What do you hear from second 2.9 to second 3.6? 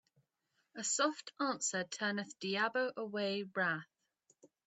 away